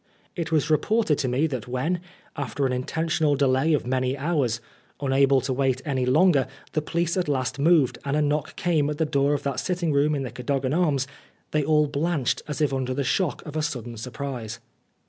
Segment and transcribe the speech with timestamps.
[0.35, 1.99] It was reported to me that when,
[2.35, 4.59] after an intentional delay of many hours,
[4.99, 8.97] unable to wait any longer, the police at last moved, and a knock came at
[8.97, 11.05] the door of that sitting room in the Cadogan Arms,
[11.51, 14.59] they all blanched as if under the shock of a 123 Oscar Wilde sudden surprise.